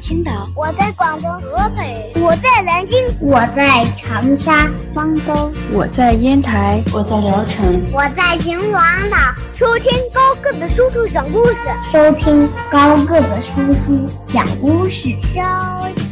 [0.00, 9.16] 青岛，我在广东河北，我在南京，我在长沙、方舟，我在烟台，我在聊城，我在秦皇岛。
[9.54, 11.56] 收听高个子叔叔讲故事，
[11.92, 15.38] 收听高个子叔叔讲故事，收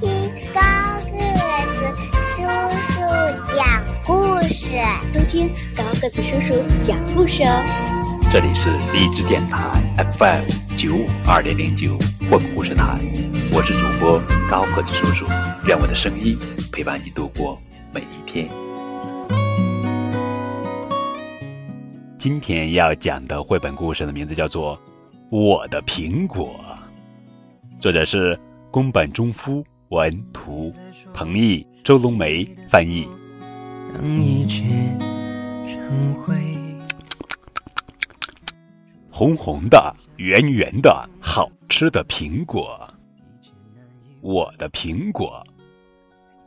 [0.00, 0.60] 听高
[1.06, 1.18] 个
[1.74, 1.92] 子
[2.36, 2.42] 叔
[2.92, 3.00] 叔
[3.56, 4.66] 讲故事，
[5.14, 7.62] 收听高个子叔叔讲故事哦。
[8.30, 9.58] 这里是荔枝电台
[10.18, 10.44] FM
[10.76, 11.96] 九五二点零九
[12.30, 13.00] 混故事台，
[13.54, 15.24] 我是主播高个子叔叔，
[15.66, 16.36] 愿我的声音
[16.70, 17.58] 陪伴你度过
[17.90, 18.46] 每一天。
[22.18, 24.76] 今天要讲的绘本故事的名字叫做
[25.30, 26.60] 《我的苹果》，
[27.80, 28.38] 作者是
[28.70, 30.70] 宫本忠夫，文图，
[31.14, 33.08] 彭毅、周龙梅翻译。
[33.94, 34.66] 让一切
[35.66, 36.36] 成灰。
[39.10, 41.08] 红红的、圆圆的、
[41.38, 42.92] 好吃的苹果，
[44.22, 45.46] 我的苹果。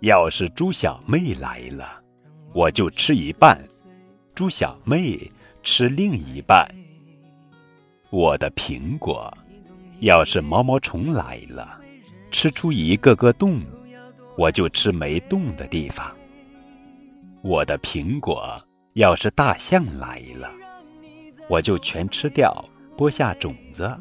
[0.00, 2.02] 要是猪小妹来了，
[2.52, 3.56] 我就吃一半，
[4.34, 5.30] 猪小妹
[5.62, 6.66] 吃另一半。
[8.10, 9.32] 我的苹果。
[10.00, 11.78] 要是毛毛虫来了，
[12.32, 13.60] 吃出一个个洞，
[14.36, 16.12] 我就吃没洞的地方。
[17.40, 18.60] 我的苹果。
[18.94, 20.50] 要是大象来了。
[21.48, 22.52] 我就全吃掉，
[22.96, 23.96] 播下种子，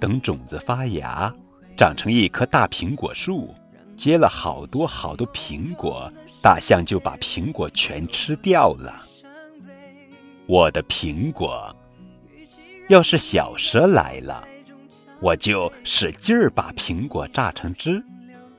[0.00, 1.32] 等种子发芽，
[1.76, 3.54] 长成一棵大苹果树，
[3.96, 6.10] 结了好多好多苹果，
[6.42, 8.94] 大象就把苹果全吃掉了。
[10.46, 11.74] 我的苹果，
[12.88, 14.42] 要是小蛇来了，
[15.20, 18.02] 我就使劲儿把苹果榨成汁，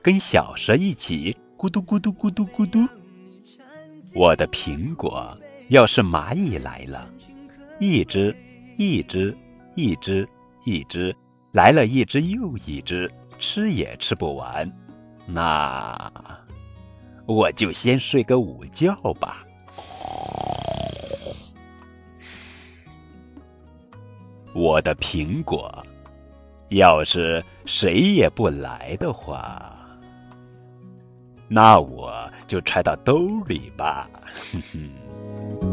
[0.02, 2.86] 跟小蛇一起咕嘟咕嘟咕嘟咕嘟。
[4.14, 5.36] 我的苹果，
[5.68, 7.08] 要是蚂蚁来了。
[7.78, 8.34] 一只，
[8.76, 9.36] 一只，
[9.74, 10.28] 一只，
[10.64, 11.16] 一只，
[11.52, 14.70] 来了一只又一只，吃也吃不完。
[15.26, 16.12] 那
[17.26, 19.44] 我就先睡个午觉吧。
[24.52, 25.84] 我的苹果，
[26.70, 29.76] 要是谁也不来的话，
[31.46, 34.10] 那我就揣到兜里吧。
[34.52, 35.69] 哼哼。